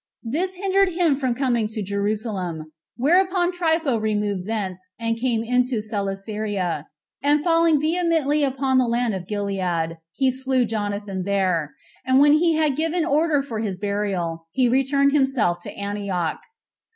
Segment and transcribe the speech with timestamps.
[0.23, 6.87] This hindered him from coming to Jerusalem; whereupon Trypho removed thence, and came into Celesyria,
[7.21, 12.55] and falling vehemently upon the land of Gilead, he slew Jonathan there; and when he
[12.55, 16.39] had given order for his burial, he returned himself to Antioch.